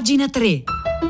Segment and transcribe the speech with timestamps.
[0.00, 1.09] pagina 3.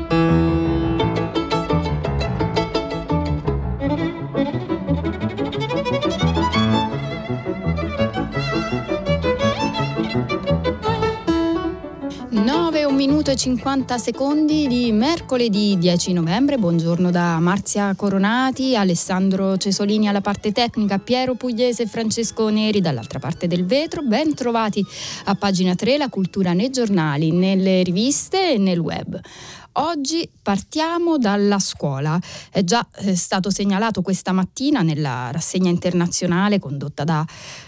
[13.31, 16.57] E 50 secondi di mercoledì 10 novembre.
[16.57, 23.19] Buongiorno da Marzia Coronati, Alessandro Cesolini alla parte tecnica, Piero Pugliese e Francesco Neri dall'altra
[23.19, 24.01] parte del vetro.
[24.01, 24.85] Ben trovati
[25.25, 29.17] a pagina 3 la cultura nei giornali, nelle riviste e nel web.
[29.73, 32.19] Oggi partiamo dalla scuola.
[32.49, 37.25] È già eh, stato segnalato questa mattina nella rassegna internazionale condotta da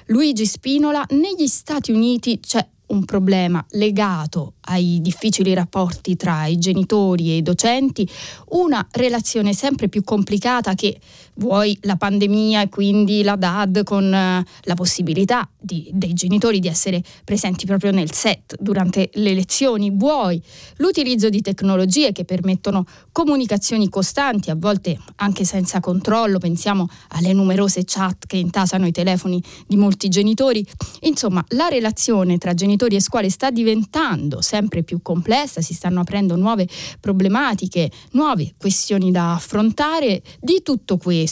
[0.08, 1.06] Luigi Spinola.
[1.12, 7.42] Negli Stati Uniti c'è un problema legato ai difficili rapporti tra i genitori e i
[7.42, 8.08] docenti,
[8.50, 11.00] una relazione sempre più complicata che
[11.36, 16.68] vuoi la pandemia e quindi la DAD con eh, la possibilità di, dei genitori di
[16.68, 20.42] essere presenti proprio nel set durante le lezioni, vuoi
[20.78, 27.84] l'utilizzo di tecnologie che permettono comunicazioni costanti, a volte anche senza controllo, pensiamo alle numerose
[27.86, 30.66] chat che intasano i telefoni di molti genitori,
[31.02, 36.36] insomma la relazione tra genitori e scuole sta diventando sempre più complessa, si stanno aprendo
[36.36, 36.68] nuove
[37.00, 40.22] problematiche, nuove questioni da affrontare.
[40.40, 41.23] Di tutto questo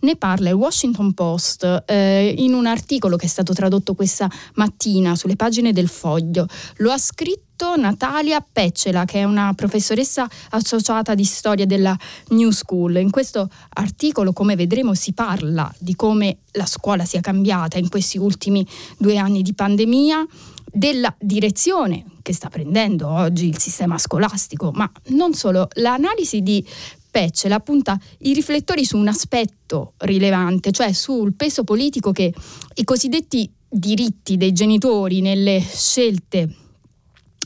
[0.00, 5.14] ne parla il Washington Post eh, in un articolo che è stato tradotto questa mattina
[5.16, 6.46] sulle pagine del Foglio.
[6.76, 11.96] Lo ha scritto Natalia Peccela, che è una professoressa associata di storia della
[12.28, 12.96] New School.
[12.96, 18.18] In questo articolo, come vedremo, si parla di come la scuola sia cambiata in questi
[18.18, 18.66] ultimi
[18.98, 20.26] due anni di pandemia
[20.64, 26.66] della direzione che sta prendendo oggi il sistema scolastico, ma non solo, l'analisi di
[27.14, 32.34] Peccela punta i riflettori su un aspetto rilevante, cioè sul peso politico che
[32.74, 36.52] i cosiddetti diritti dei genitori nelle scelte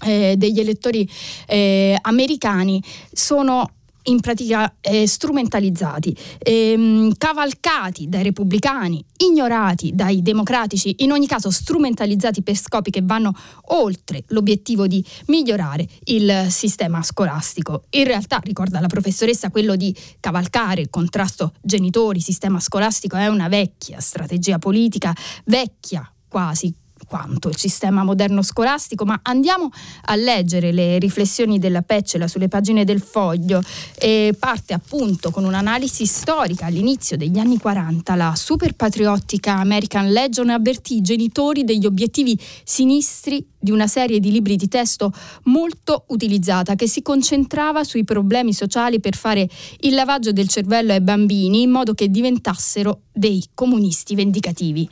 [0.07, 1.07] eh, degli elettori
[1.47, 3.73] eh, americani sono
[4.09, 12.43] in pratica eh, strumentalizzati, ehm, cavalcati dai repubblicani, ignorati dai democratici, in ogni caso strumentalizzati
[12.43, 13.33] per scopi che vanno
[13.67, 17.85] oltre l'obiettivo di migliorare il sistema scolastico.
[17.91, 24.01] In realtà, ricorda la professoressa, quello di cavalcare il contrasto genitori-sistema scolastico è una vecchia
[24.01, 25.15] strategia politica,
[25.45, 26.75] vecchia quasi
[27.09, 29.71] quanto il sistema moderno scolastico, ma andiamo
[30.05, 33.61] a leggere le riflessioni della Peccela sulle pagine del foglio
[33.97, 40.51] e parte appunto con un'analisi storica all'inizio degli anni 40 la super patriottica American Legion
[40.51, 45.13] avvertì i genitori degli obiettivi sinistri di una serie di libri di testo
[45.45, 49.49] molto utilizzata che si concentrava sui problemi sociali per fare
[49.81, 54.89] il lavaggio del cervello ai bambini in modo che diventassero dei comunisti vendicativi.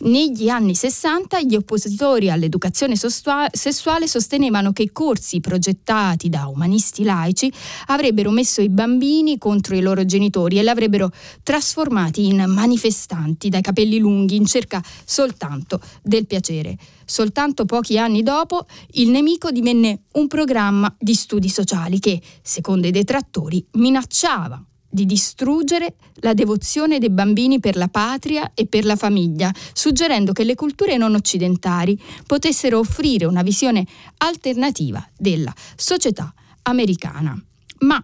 [0.00, 7.52] Negli anni 60 gli oppositori all'educazione sessuale sostenevano che i corsi progettati da umanisti laici
[7.86, 11.10] avrebbero messo i bambini contro i loro genitori e li avrebbero
[11.42, 16.76] trasformati in manifestanti dai capelli lunghi in cerca soltanto del piacere.
[17.04, 22.90] Soltanto pochi anni dopo il nemico divenne un programma di studi sociali che, secondo i
[22.90, 29.52] detrattori, minacciava di distruggere la devozione dei bambini per la patria e per la famiglia,
[29.72, 33.86] suggerendo che le culture non occidentali potessero offrire una visione
[34.18, 36.32] alternativa della società
[36.62, 37.40] americana.
[37.80, 38.02] Ma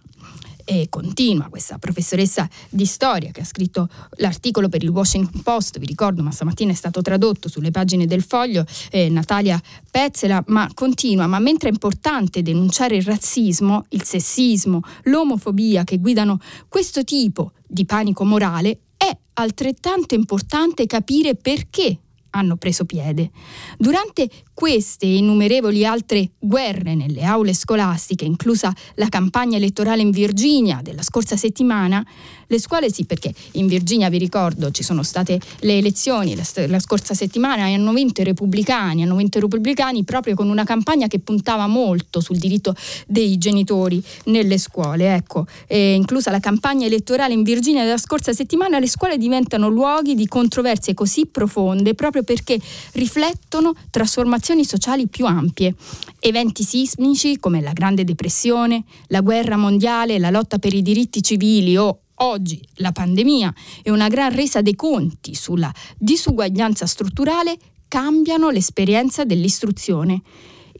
[0.65, 3.87] e continua questa professoressa di storia che ha scritto
[4.17, 8.23] l'articolo per il Washington Post, vi ricordo, ma stamattina è stato tradotto sulle pagine del
[8.23, 14.81] foglio, eh, Natalia Pezzela, ma continua, ma mentre è importante denunciare il razzismo, il sessismo,
[15.03, 21.99] l'omofobia che guidano questo tipo di panico morale, è altrettanto importante capire perché
[22.31, 23.31] hanno preso piede.
[23.77, 30.79] Durante queste e innumerevoli altre guerre nelle aule scolastiche, inclusa la campagna elettorale in Virginia
[30.81, 32.03] della scorsa settimana,
[32.47, 36.79] le scuole sì, perché in Virginia, vi ricordo, ci sono state le elezioni la, la
[36.79, 41.07] scorsa settimana e hanno vinto i repubblicani, hanno vinto i repubblicani proprio con una campagna
[41.07, 42.73] che puntava molto sul diritto
[43.07, 45.15] dei genitori nelle scuole.
[45.15, 50.15] Ecco, eh, inclusa la campagna elettorale in Virginia della scorsa settimana, le scuole diventano luoghi
[50.15, 52.57] di controversie così profonde proprio perché
[52.93, 55.75] riflettono trasformazioni sociali più ampie.
[56.19, 61.77] Eventi sismici come la Grande Depressione, la guerra mondiale, la lotta per i diritti civili
[61.77, 63.53] o Oggi la pandemia
[63.83, 67.57] e una gran resa dei conti sulla disuguaglianza strutturale
[67.89, 70.21] cambiano l'esperienza dell'istruzione.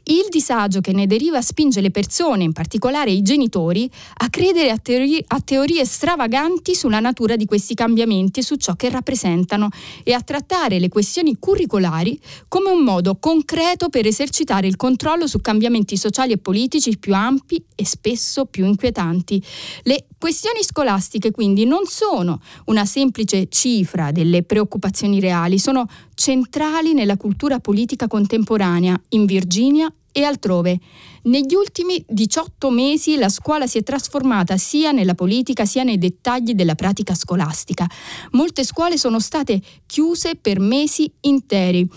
[0.08, 4.78] Il disagio che ne deriva spinge le persone, in particolare i genitori, a credere a,
[4.78, 9.68] teori- a teorie stravaganti sulla natura di questi cambiamenti e su ciò che rappresentano
[10.04, 15.40] e a trattare le questioni curricolari come un modo concreto per esercitare il controllo su
[15.40, 19.42] cambiamenti sociali e politici più ampi e spesso più inquietanti.
[19.82, 27.16] Le questioni scolastiche quindi non sono una semplice cifra delle preoccupazioni reali, sono centrali nella
[27.16, 30.80] cultura politica contemporanea in Virginia e altrove.
[31.24, 36.54] Negli ultimi 18 mesi la scuola si è trasformata sia nella politica sia nei dettagli
[36.54, 37.88] della pratica scolastica.
[38.32, 41.88] Molte scuole sono state chiuse per mesi interi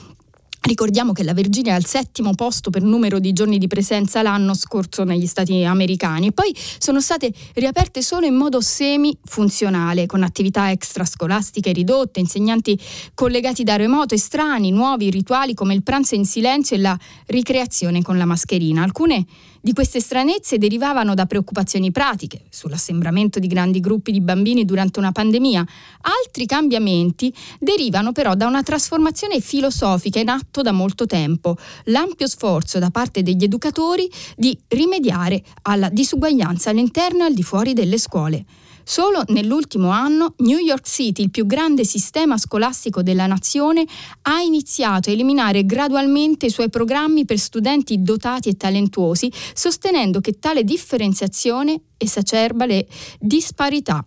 [0.61, 4.53] Ricordiamo che la Virginia è al settimo posto per numero di giorni di presenza l'anno
[4.53, 10.69] scorso negli Stati americani e poi sono state riaperte solo in modo semi-funzionale, con attività
[10.69, 12.77] extrascolastiche ridotte, insegnanti
[13.13, 16.97] collegati da remoto, estranei, nuovi rituali come il pranzo in silenzio e la
[17.27, 18.83] ricreazione con la mascherina.
[18.83, 19.25] Alcune
[19.61, 25.11] di queste stranezze derivavano da preoccupazioni pratiche sull'assembramento di grandi gruppi di bambini durante una
[25.11, 25.65] pandemia.
[26.01, 32.79] Altri cambiamenti derivano però da una trasformazione filosofica in atto da molto tempo, l'ampio sforzo
[32.79, 38.45] da parte degli educatori di rimediare alla disuguaglianza all'interno e al di fuori delle scuole.
[38.91, 43.85] Solo nell'ultimo anno New York City, il più grande sistema scolastico della nazione,
[44.23, 50.39] ha iniziato a eliminare gradualmente i suoi programmi per studenti dotati e talentuosi, sostenendo che
[50.39, 52.87] tale differenziazione esacerba le
[53.19, 54.03] disparità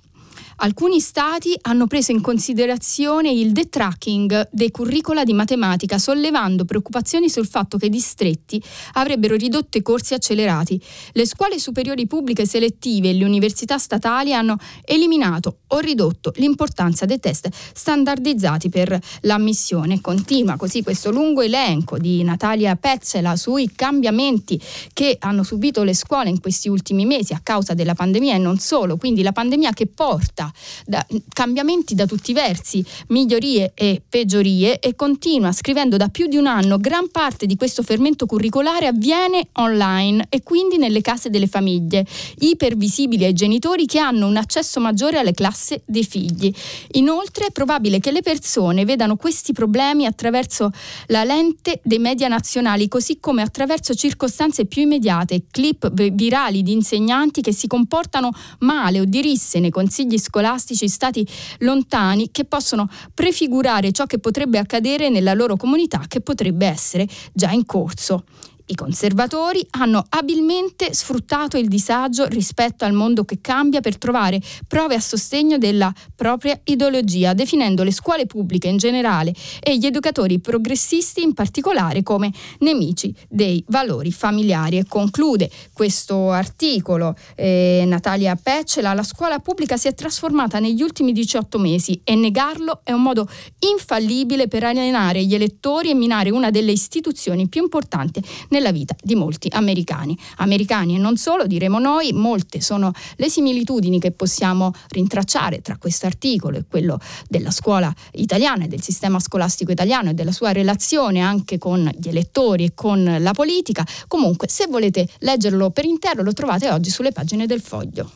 [0.64, 7.49] Alcuni stati hanno preso in considerazione il detracking dei curricula di matematica, sollevando preoccupazioni sul
[7.49, 8.62] fatto che i distretti
[8.93, 10.81] avrebbero ridotto i corsi accelerati.
[11.14, 17.19] Le scuole superiori pubbliche selettive e le università statali hanno eliminato o ridotto l'importanza dei
[17.19, 20.00] test standardizzati per l'ammissione.
[20.00, 24.62] Continua così questo lungo elenco di Natalia Pezzela sui cambiamenti
[24.93, 28.58] che hanno subito le scuole in questi ultimi mesi a causa della pandemia e non
[28.58, 30.50] solo, quindi la pandemia che porta
[30.87, 36.37] da, cambiamenti da tutti i versi, migliorie e peggiorie e continua scrivendo da più di
[36.37, 41.46] un anno gran parte di questo fermento curricolare avviene online e quindi nelle case delle
[41.46, 42.06] famiglie,
[42.40, 46.52] ipervisibili ai genitori che hanno un accesso maggiore alle classi dei figli.
[46.93, 50.70] Inoltre è probabile che le persone vedano questi problemi attraverso
[51.06, 57.40] la lente dei media nazionali, così come attraverso circostanze più immediate, clip virali di insegnanti
[57.40, 61.25] che si comportano male o dirisse nei consigli scolastici scolastici stati
[61.59, 67.53] lontani che possono prefigurare ciò che potrebbe accadere nella loro comunità che potrebbe essere già
[67.53, 68.25] in corso.
[68.72, 74.94] I conservatori hanno abilmente sfruttato il disagio rispetto al mondo che cambia per trovare prove
[74.94, 81.22] a sostegno della propria ideologia, definendo le scuole pubbliche in generale e gli educatori progressisti
[81.22, 84.78] in particolare come nemici dei valori familiari.
[84.78, 91.12] E conclude questo articolo eh, Natalia Peccela, la scuola pubblica si è trasformata negli ultimi
[91.12, 93.28] 18 mesi e negarlo è un modo
[93.70, 99.14] infallibile per alienare gli elettori e minare una delle istituzioni più importanti nella vita di
[99.14, 100.17] molti americani.
[100.37, 106.06] Americani e non solo, diremo noi, molte sono le similitudini che possiamo rintracciare tra questo
[106.06, 106.99] articolo e quello
[107.29, 112.09] della scuola italiana e del sistema scolastico italiano e della sua relazione anche con gli
[112.09, 113.87] elettori e con la politica.
[114.06, 118.11] Comunque, se volete leggerlo per intero, lo trovate oggi sulle pagine del foglio.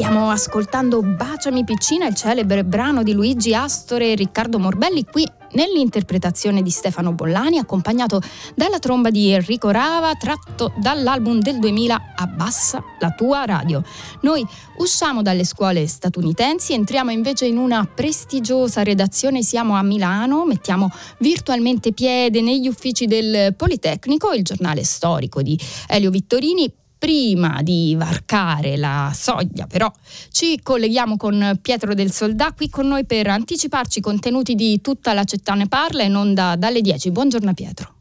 [0.00, 6.62] Stiamo ascoltando Baciami piccina, il celebre brano di Luigi Astore e Riccardo Morbelli qui nell'interpretazione
[6.62, 8.22] di Stefano Bollani, accompagnato
[8.54, 13.82] dalla tromba di Enrico Rava, tratto dall'album del 2000 Abbassa la tua radio.
[14.22, 14.42] Noi
[14.78, 21.92] usciamo dalle scuole statunitensi, entriamo invece in una prestigiosa redazione, siamo a Milano, mettiamo virtualmente
[21.92, 29.10] piede negli uffici del Politecnico, il giornale storico di Elio Vittorini, prima di varcare la
[29.14, 29.90] soglia, però
[30.30, 35.14] ci colleghiamo con Pietro del Soldà qui con noi per anticiparci i contenuti di tutta
[35.14, 37.10] la città ne parla e non da, dalle 10.
[37.10, 37.94] Buongiorno Pietro.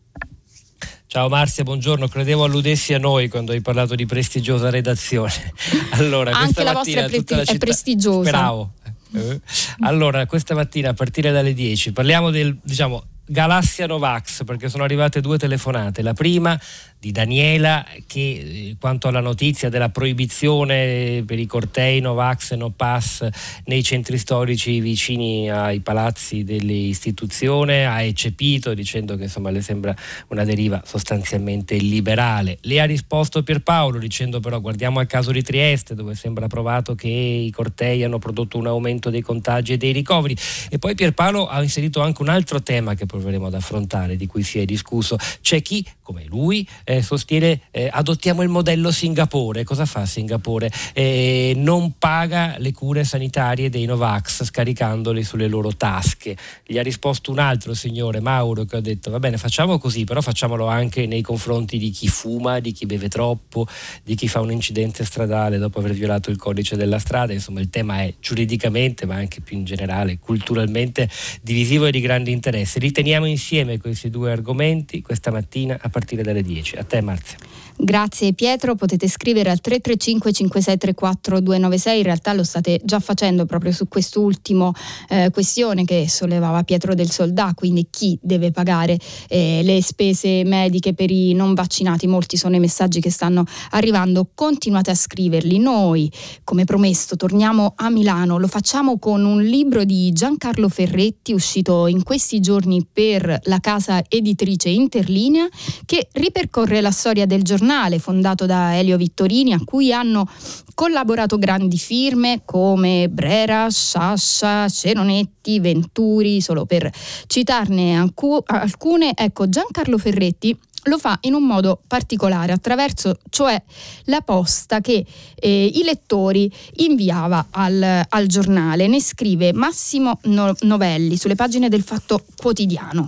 [1.07, 2.09] Ciao Marzia, buongiorno.
[2.09, 5.53] Credevo alludessi a noi quando hai parlato di prestigiosa redazione.
[5.91, 8.27] Allora, Anche la vostra è, pre- è prestigiosa.
[8.27, 8.71] Speravo.
[9.15, 9.39] Eh.
[9.79, 15.21] Allora, questa mattina a partire dalle 10 parliamo del, diciamo, Galassia Novax perché sono arrivate
[15.21, 16.01] due telefonate.
[16.01, 16.59] La prima
[16.99, 22.71] di Daniela che eh, quanto alla notizia della proibizione per i cortei Novax e No
[22.71, 23.25] Pass
[23.65, 29.95] nei centri storici vicini ai palazzi dell'istituzione ha eccepito dicendo che insomma le sembra
[30.27, 32.57] una deriva sostanzialmente liberale.
[32.61, 37.07] Le ha risposto Pierpaolo dicendo però guardiamo al caso di Trieste dove sembra provato che
[37.07, 40.35] i cortei hanno prodotto un aumento dei contagi e dei ricoveri
[40.69, 44.43] e poi Pierpaolo ha inserito anche un altro tema che proveremo ad affrontare di cui
[44.43, 45.17] si è discusso.
[45.41, 49.63] C'è chi come lui eh, sostiene eh, adottiamo il modello Singapore.
[49.63, 50.71] Cosa fa Singapore?
[50.93, 56.35] Eh, non paga le cure sanitarie dei Novax scaricandole sulle loro tasche.
[56.65, 60.19] Gli ha risposto un altro signore, Mauro, che ha detto va bene facciamo così, però
[60.21, 63.67] facciamolo anche nei confronti di chi fuma, di chi beve troppo,
[64.03, 67.33] di chi fa un incidente stradale dopo aver violato il codice della strada.
[67.33, 71.07] Insomma il tema è giuridicamente ma anche più in generale culturalmente
[71.43, 72.79] divisivo e di grande interesse.
[72.79, 76.77] Riteniamo insieme questi due argomenti questa mattina a partire dalle 10.
[76.79, 77.37] A te Marzia.
[77.81, 83.71] Grazie Pietro, potete scrivere al 335 5634 296, in realtà lo state già facendo proprio
[83.71, 84.69] su quest'ultima
[85.07, 90.93] eh, questione che sollevava Pietro del Soldà, quindi chi deve pagare eh, le spese mediche
[90.93, 96.11] per i non vaccinati, molti sono i messaggi che stanno arrivando, continuate a scriverli, noi
[96.43, 102.03] come promesso torniamo a Milano, lo facciamo con un libro di Giancarlo Ferretti uscito in
[102.03, 105.47] questi giorni per la casa editrice Interlinea
[105.85, 110.27] che ripercorre la storia del giornale giornale fondato da Elio Vittorini a cui hanno
[110.73, 116.91] collaborato grandi firme come Brera, Sciascia, Ceronetti, Venturi, solo per
[117.27, 119.11] citarne alcune.
[119.15, 123.61] Ecco, Giancarlo Ferretti lo fa in un modo particolare, attraverso cioè
[124.05, 128.87] la posta che eh, i lettori inviava al, al, giornale.
[128.87, 133.05] Ne scrive Massimo Novelli sulle pagine del Fatto Quotidiano.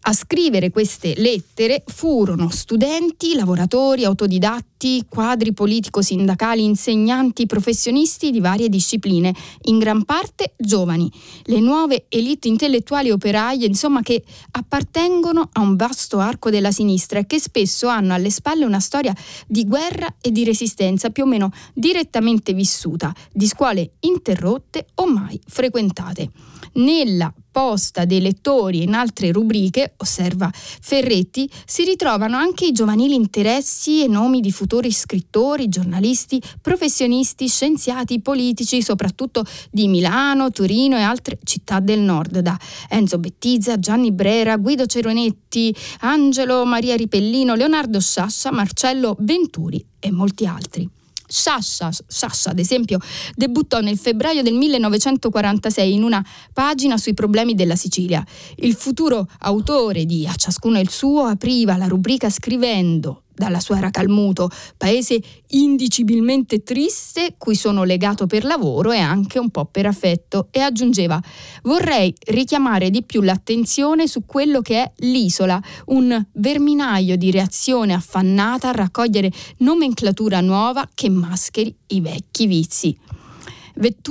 [0.00, 9.34] A scrivere queste lettere furono studenti, lavoratori, autodidatti, quadri politico-sindacali, insegnanti, professionisti di varie discipline,
[9.64, 11.10] in gran parte giovani,
[11.44, 17.26] le nuove elite intellettuali operaie, insomma, che appartengono a un vasto arco della sinistra e
[17.26, 19.14] che spesso hanno alle spalle una storia
[19.46, 25.38] di guerra e di resistenza più o meno direttamente vissuta, di scuole interrotte o mai
[25.44, 26.30] frequentate.
[26.74, 34.04] Nella posta dei lettori in altre rubriche, osserva Ferretti, si ritrovano anche i giovanili interessi
[34.04, 41.40] e nomi di futuri scrittori, giornalisti, professionisti, scienziati, politici, soprattutto di Milano, Torino e altre
[41.42, 42.56] città del nord, da
[42.88, 50.46] Enzo Bettizza, Gianni Brera, Guido Ceronetti, Angelo Maria Ripellino, Leonardo Sciascia, Marcello Venturi e molti
[50.46, 50.88] altri.
[51.28, 52.98] Sasha, Sasha, ad esempio,
[53.34, 58.24] debuttò nel febbraio del 1946 in una pagina sui problemi della Sicilia.
[58.56, 64.50] Il futuro autore di A ciascuno il suo apriva la rubrica scrivendo dalla sua Racalmuto,
[64.76, 65.18] paese
[65.48, 71.18] indicibilmente triste cui sono legato per lavoro e anche un po' per affetto, e aggiungeva
[71.62, 78.68] vorrei richiamare di più l'attenzione su quello che è l'isola, un verminaio di reazione affannata
[78.68, 82.98] a raccogliere nomenclatura nuova che mascheri i vecchi vizi.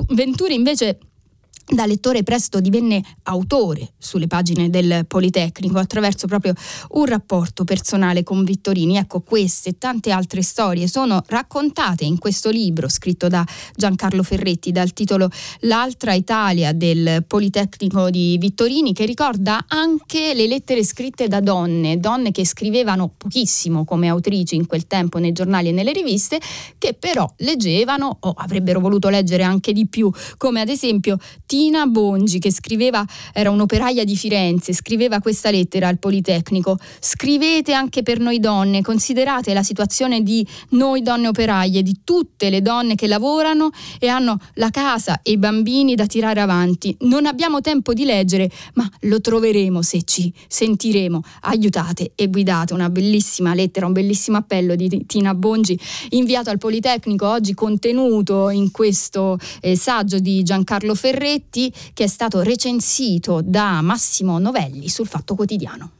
[0.07, 0.97] Venturi invece
[1.69, 6.53] da lettore presto divenne autore sulle pagine del Politecnico attraverso proprio
[6.91, 8.97] un rapporto personale con Vittorini.
[8.97, 13.45] Ecco, queste e tante altre storie sono raccontate in questo libro scritto da
[13.75, 15.29] Giancarlo Ferretti dal titolo
[15.61, 22.31] L'altra Italia del Politecnico di Vittorini che ricorda anche le lettere scritte da donne, donne
[22.31, 26.39] che scrivevano pochissimo come autrici in quel tempo nei giornali e nelle riviste,
[26.77, 31.87] che però leggevano o avrebbero voluto leggere anche di più, come ad esempio T Tina
[31.87, 36.77] Bongi che scriveva, era un'operaia di Firenze, scriveva questa lettera al Politecnico.
[36.99, 42.61] Scrivete anche per noi donne, considerate la situazione di noi donne operaie, di tutte le
[42.61, 46.95] donne che lavorano e hanno la casa e i bambini da tirare avanti.
[46.99, 51.21] Non abbiamo tempo di leggere, ma lo troveremo se ci sentiremo.
[51.41, 52.75] Aiutate e guidate.
[52.75, 55.75] Una bellissima lettera, un bellissimo appello di Tina Bongi
[56.09, 62.41] inviato al Politecnico, oggi contenuto in questo eh, saggio di Giancarlo Ferretti che è stato
[62.41, 65.91] recensito da Massimo Novelli sul Fatto Quotidiano.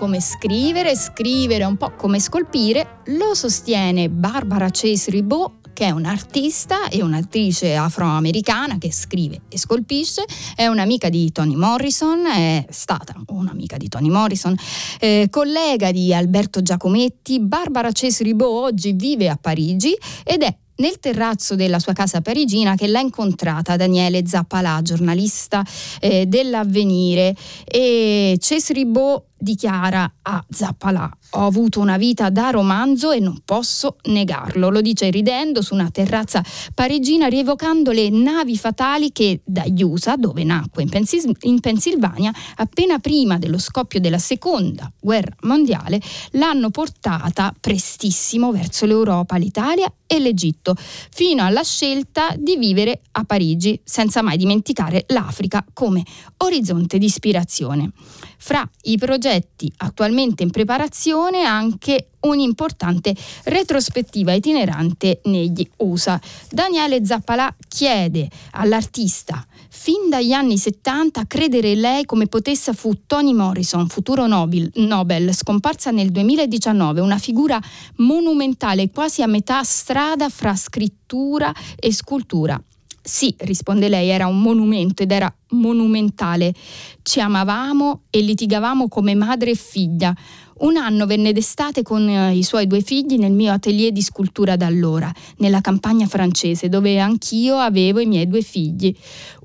[0.00, 6.88] Come scrivere, scrivere un po' come scolpire, lo sostiene Barbara Chase Ribot che è un'artista
[6.88, 10.24] e un'attrice afroamericana che scrive e scolpisce,
[10.56, 14.56] è un'amica di Toni Morrison, è stata un'amica di Toni Morrison,
[15.00, 21.56] eh, collega di Alberto Giacometti, Barbara Cesribo oggi vive a Parigi ed è nel terrazzo
[21.56, 25.62] della sua casa parigina che l'ha incontrata Daniele Zappalà, giornalista
[26.00, 27.36] eh, dell'Avvenire.
[27.66, 34.70] E Cesribo dichiara a Zappalà ho avuto una vita da romanzo e non posso negarlo.
[34.70, 36.42] Lo dice ridendo su una terrazza
[36.74, 42.98] parigina, rievocando le navi fatali che dagli USA, dove nacque in, Pensil- in Pennsylvania, appena
[42.98, 46.00] prima dello scoppio della seconda guerra mondiale,
[46.32, 53.80] l'hanno portata prestissimo verso l'Europa, l'Italia e l'Egitto, fino alla scelta di vivere a Parigi,
[53.84, 56.02] senza mai dimenticare l'Africa come
[56.38, 57.92] orizzonte di ispirazione.
[58.42, 66.18] Fra i progetti attualmente in preparazione anche un'importante retrospettiva itinerante negli USA.
[66.48, 73.34] Daniele Zappalà chiede all'artista fin dagli anni 70 a credere lei come potessa fu Toni
[73.34, 77.60] Morrison, futuro Nobel, Nobel, scomparsa nel 2019, una figura
[77.96, 82.60] monumentale quasi a metà strada fra scrittura e scultura.
[83.10, 86.54] Sì, risponde lei, era un monumento ed era monumentale.
[87.02, 90.14] Ci amavamo e litigavamo come madre e figlia.
[90.58, 94.54] Un anno venne d'estate con eh, i suoi due figli nel mio atelier di scultura
[94.54, 98.94] da allora, nella campagna francese, dove anch'io avevo i miei due figli.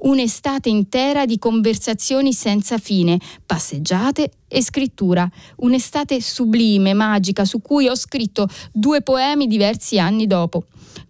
[0.01, 5.28] Un'estate intera di conversazioni senza fine, passeggiate e scrittura.
[5.58, 10.65] Un'estate sublime, magica, su cui ho scritto due poemi diversi anni dopo.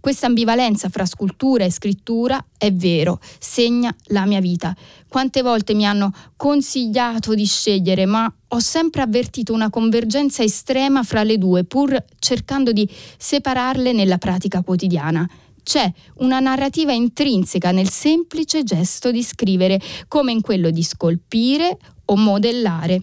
[0.05, 4.71] Questa ambivalenza fra scultura e scrittura, è vero, segna la mia vita.
[5.07, 11.23] Quante volte mi hanno consigliato di scegliere, ma ho sempre avvertito una convergenza estrema fra
[11.23, 12.87] le due, pur cercando di
[13.17, 15.27] separarle nella pratica quotidiana
[15.63, 22.15] c'è una narrativa intrinseca nel semplice gesto di scrivere, come in quello di scolpire o
[22.15, 23.01] modellare.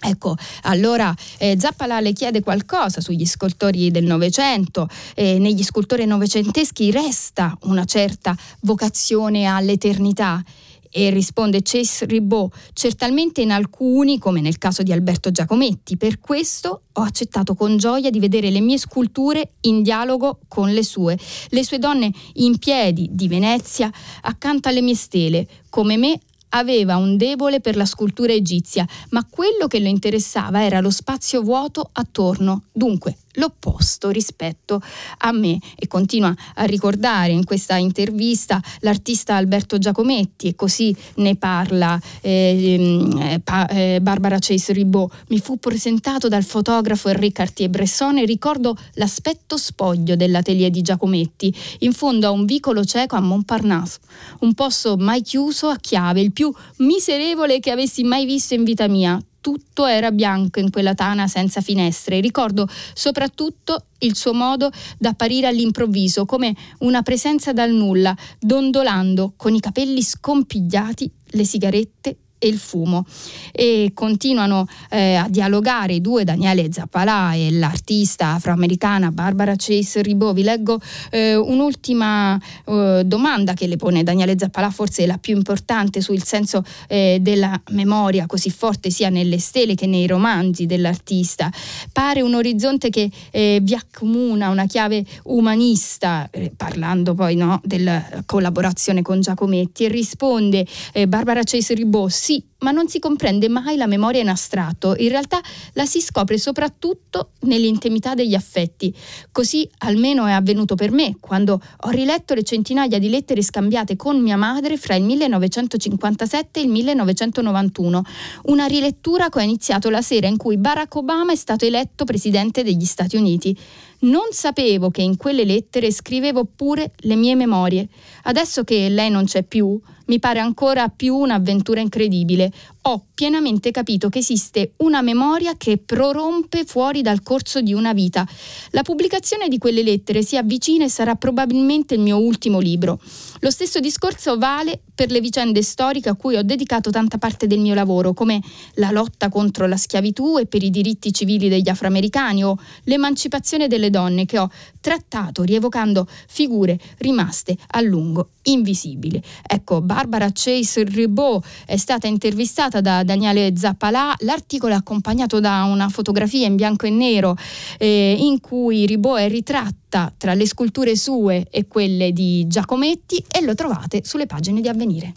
[0.00, 6.92] Ecco, allora eh, Zappala le chiede qualcosa sugli scultori del Novecento, eh, negli scultori novecenteschi
[6.92, 10.42] resta una certa vocazione all'eternità.
[10.90, 15.98] E risponde Chase Ribot, certamente in alcuni, come nel caso di Alberto Giacometti.
[15.98, 20.82] Per questo ho accettato con gioia di vedere le mie sculture in dialogo con le
[20.82, 21.18] sue,
[21.50, 26.18] le sue donne in piedi di Venezia accanto alle mie stele, come me
[26.50, 31.42] aveva un debole per la scultura egizia, ma quello che lo interessava era lo spazio
[31.42, 32.64] vuoto attorno.
[32.72, 34.80] Dunque, l'opposto rispetto
[35.18, 35.58] a me.
[35.76, 42.74] E continua a ricordare in questa intervista l'artista Alberto Giacometti e così ne parla eh,
[42.74, 45.24] ehm, pa, eh, Barbara Chase Ribot.
[45.28, 51.54] Mi fu presentato dal fotografo Enrique Cartier-Bresson e ricordo l'aspetto spoglio dell'atelier di Giacometti.
[51.80, 53.98] In fondo a un vicolo cieco a Montparnasse,
[54.40, 58.88] un posto mai chiuso a chiave, il più miserevole che avessi mai visto in vita
[58.88, 62.20] mia tutto era bianco in quella tana senza finestre.
[62.20, 69.60] Ricordo soprattutto il suo modo d'apparire all'improvviso, come una presenza dal nulla, dondolando con i
[69.60, 73.04] capelli scompigliati, le sigarette e il fumo.
[73.52, 80.34] E continuano eh, a dialogare i due Daniele Zappalà e l'artista afroamericana Barbara Chase Ribot.
[80.34, 86.00] Vi leggo eh, un'ultima eh, domanda che le pone Daniele Zappalà forse la più importante
[86.00, 91.50] sul senso eh, della memoria così forte sia nelle stele che nei romanzi dell'artista.
[91.92, 98.04] Pare un orizzonte che eh, vi accomuna una chiave umanista eh, parlando poi no, della
[98.26, 100.66] collaborazione con Giacometti e risponde
[101.08, 105.40] Barbara Chase Ribot sì, ma non si comprende mai la memoria in astratto, in realtà
[105.72, 108.94] la si scopre soprattutto nell'intimità degli affetti.
[109.32, 114.20] Così almeno è avvenuto per me, quando ho riletto le centinaia di lettere scambiate con
[114.20, 118.02] mia madre fra il 1957 e il 1991,
[118.42, 122.62] una rilettura che ho iniziato la sera in cui Barack Obama è stato eletto presidente
[122.62, 123.58] degli Stati Uniti.
[124.00, 127.88] Non sapevo che in quelle lettere scrivevo pure le mie memorie.
[128.24, 132.50] Adesso che lei non c'è più, mi pare ancora più un'avventura incredibile.
[132.90, 138.26] Ho pienamente capito che esiste una memoria che prorompe fuori dal corso di una vita.
[138.70, 142.98] La pubblicazione di quelle lettere si avvicina e sarà probabilmente il mio ultimo libro.
[143.40, 147.58] Lo stesso discorso vale per le vicende storiche a cui ho dedicato tanta parte del
[147.58, 148.40] mio lavoro, come
[148.76, 153.90] la lotta contro la schiavitù e per i diritti civili degli afroamericani o l'emancipazione delle
[153.90, 159.22] donne che ho trattato rievocando figure rimaste a lungo invisibili.
[159.46, 165.88] Ecco, Barbara Chase Ribot è stata intervistata da Daniele Zappalà, l'articolo è accompagnato da una
[165.88, 167.36] fotografia in bianco e nero
[167.78, 173.42] eh, in cui Ribot è ritratta tra le sculture sue e quelle di Giacometti e
[173.42, 175.12] lo trovate sulle pagine di Avvenire.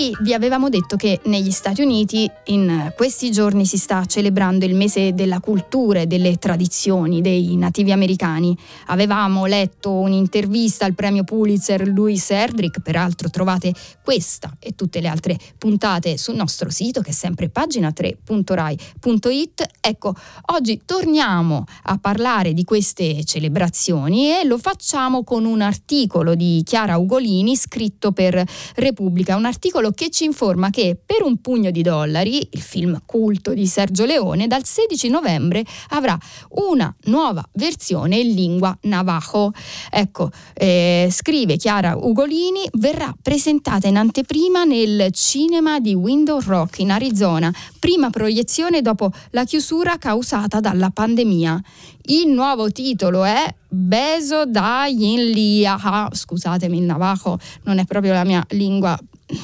[0.00, 4.76] Дмитрий vi avevamo detto che negli Stati Uniti in questi giorni si sta celebrando il
[4.76, 8.56] mese della cultura e delle tradizioni dei nativi americani.
[8.86, 15.36] Avevamo letto un'intervista al premio Pulitzer Louis Erdrich, peraltro trovate questa e tutte le altre
[15.58, 19.66] puntate sul nostro sito che è sempre pagina3.rai.it.
[19.80, 20.14] Ecco,
[20.52, 26.98] oggi torniamo a parlare di queste celebrazioni e lo facciamo con un articolo di Chiara
[26.98, 28.44] Ugolini scritto per
[28.76, 33.52] Repubblica, un articolo che ci informa che per un pugno di dollari, il film culto
[33.52, 36.18] di Sergio Leone, dal 16 novembre avrà
[36.50, 39.52] una nuova versione in lingua navajo.
[39.90, 46.90] Ecco, eh, scrive Chiara Ugolini, verrà presentata in anteprima nel cinema di Window Rock in
[46.90, 51.60] Arizona, prima proiezione dopo la chiusura causata dalla pandemia.
[52.02, 58.24] Il nuovo titolo è Beso da Yin Liaha, scusatemi il navajo non è proprio la
[58.24, 58.98] mia lingua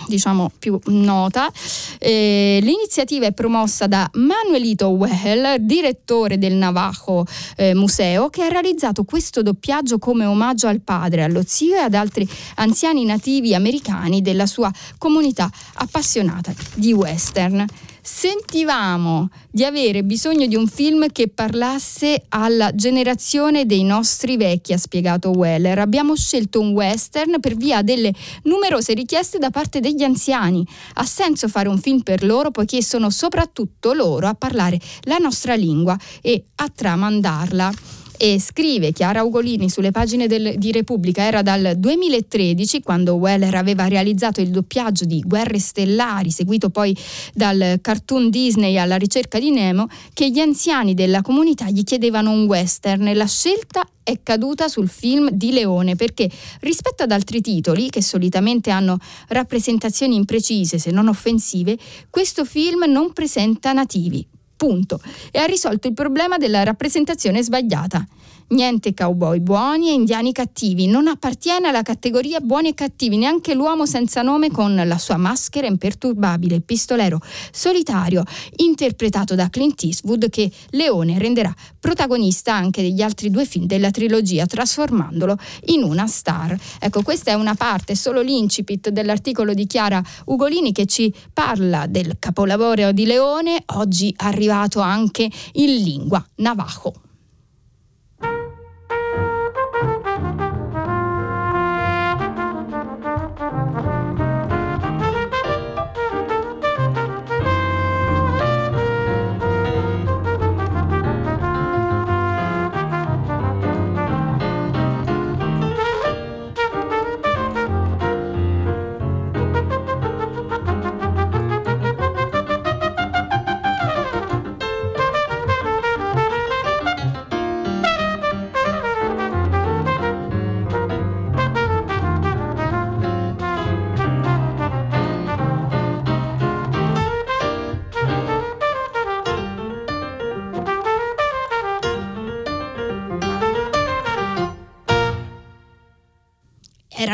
[0.06, 1.50] diciamo più nota.
[1.98, 7.24] Eh, l'iniziativa è promossa da Manuelito Well, direttore del Navajo
[7.56, 11.94] eh, Museo, che ha realizzato questo doppiaggio come omaggio al padre, allo zio e ad
[11.94, 17.64] altri anziani nativi americani della sua comunità appassionata di western
[18.06, 24.78] sentivamo di avere bisogno di un film che parlasse alla generazione dei nostri vecchi, ha
[24.78, 25.80] spiegato Weller.
[25.80, 28.12] Abbiamo scelto un western per via delle
[28.44, 30.64] numerose richieste da parte degli anziani.
[30.94, 35.56] Ha senso fare un film per loro poiché sono soprattutto loro a parlare la nostra
[35.56, 37.72] lingua e a tramandarla
[38.18, 43.86] e scrive Chiara Ugolini sulle pagine del, di Repubblica, era dal 2013 quando Weller aveva
[43.86, 46.96] realizzato il doppiaggio di Guerre Stellari, seguito poi
[47.32, 52.44] dal cartoon Disney alla ricerca di Nemo, che gli anziani della comunità gli chiedevano un
[52.46, 53.06] western.
[53.08, 58.00] E la scelta è caduta sul film di Leone perché rispetto ad altri titoli che
[58.00, 58.98] solitamente hanno
[59.28, 61.76] rappresentazioni imprecise se non offensive,
[62.08, 64.24] questo film non presenta nativi,
[64.56, 65.00] Punto.
[65.30, 68.06] E ha risolto il problema della rappresentazione sbagliata.
[68.48, 73.86] Niente cowboy buoni e indiani cattivi, non appartiene alla categoria buoni e cattivi, neanche l'uomo
[73.86, 77.18] senza nome con la sua maschera imperturbabile, pistolero
[77.50, 78.22] solitario,
[78.58, 84.46] interpretato da Clint Eastwood che Leone renderà protagonista anche degli altri due film della trilogia,
[84.46, 86.56] trasformandolo in una star.
[86.78, 92.14] Ecco, questa è una parte, solo l'incipit dell'articolo di Chiara Ugolini che ci parla del
[92.20, 97.05] capolavoro di Leone, oggi arrivato anche in lingua navajo.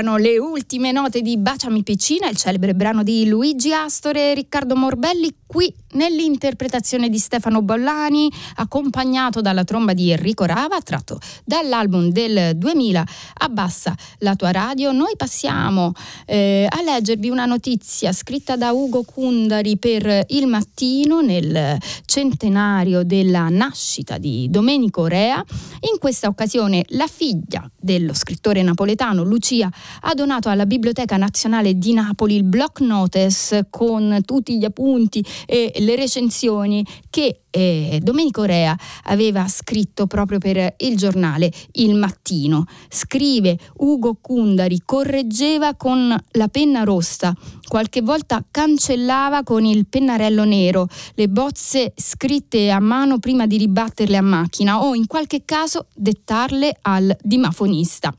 [0.02, 4.74] Erano le ultime note di Baciami Piccina, il celebre brano di Luigi Astore e Riccardo
[4.74, 12.56] Morbelli, qui nell'interpretazione di Stefano Bollani, accompagnato dalla tromba di Enrico Rava, tratto dall'album del
[12.56, 14.92] 2000 Abbassa la tua radio.
[14.92, 15.92] Noi passiamo
[16.24, 23.50] eh, a leggervi una notizia scritta da Ugo Kundari per Il Mattino nel centenario della
[23.50, 25.44] nascita di Domenico Rea.
[25.92, 29.68] In questa occasione la figlia dello scrittore napoletano Lucia
[30.00, 35.72] ha donato alla Biblioteca Nazionale di Napoli il block notice con tutti gli appunti e
[35.78, 42.64] le recensioni che eh, Domenico Rea aveva scritto proprio per il giornale Il Mattino.
[42.88, 47.34] Scrive Ugo Kundari, correggeva con la penna rossa,
[47.68, 54.16] qualche volta cancellava con il pennarello nero le bozze scritte a mano prima di ribatterle
[54.16, 58.14] a macchina o in qualche caso dettarle al dimafonista.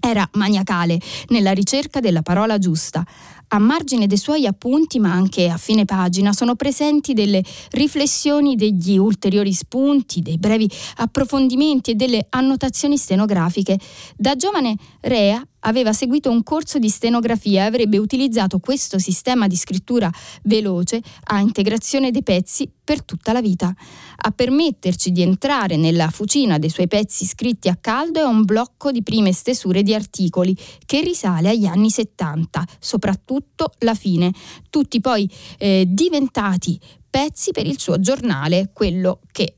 [0.00, 3.04] Era maniacale nella ricerca della parola giusta.
[3.50, 8.98] A margine dei suoi appunti, ma anche a fine pagina, sono presenti delle riflessioni degli
[8.98, 13.78] ulteriori spunti, dei brevi approfondimenti e delle annotazioni stenografiche.
[14.16, 19.56] Da giovane Rea aveva seguito un corso di stenografia e avrebbe utilizzato questo sistema di
[19.56, 20.10] scrittura
[20.44, 23.74] veloce a integrazione dei pezzi per tutta la vita.
[24.20, 28.90] A permetterci di entrare nella fucina dei suoi pezzi scritti a caldo è un blocco
[28.90, 34.32] di prime stesure di articoli che risale agli anni 70, soprattutto la fine,
[34.70, 39.56] tutti poi eh, diventati pezzi per il suo giornale, quello che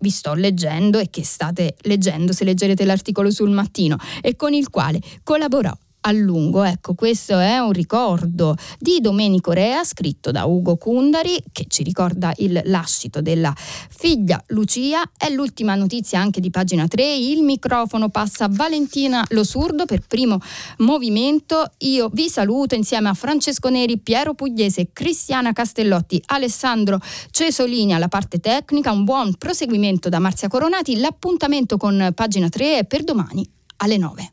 [0.00, 4.70] vi sto leggendo e che state leggendo se leggerete l'articolo sul mattino e con il
[4.70, 6.62] quale collaborò a lungo.
[6.62, 12.32] Ecco, questo è un ricordo di Domenico Rea scritto da Ugo Kundari che ci ricorda
[12.38, 15.02] il lascito della figlia Lucia.
[15.16, 17.14] È l'ultima notizia anche di pagina 3.
[17.16, 20.38] Il microfono passa a Valentina Lo Surdo per primo
[20.78, 21.70] movimento.
[21.78, 26.98] Io vi saluto insieme a Francesco Neri, Piero Pugliese, Cristiana Castellotti, Alessandro
[27.30, 28.92] Cesolini alla parte tecnica.
[28.92, 30.98] Un buon proseguimento da Marzia Coronati.
[30.98, 34.32] L'appuntamento con pagina 3 è per domani alle 9.